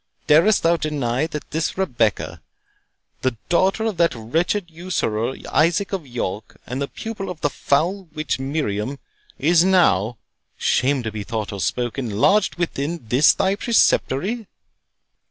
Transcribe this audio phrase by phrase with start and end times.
[0.25, 2.41] Darest thou deny that this Rebecca,
[3.21, 8.05] the daughter of that wretched usurer Isaac of York, and the pupil of the foul
[8.05, 8.97] witch Miriam,
[9.37, 14.47] is now—shame to be thought or spoken!—lodged within this thy Preceptory?"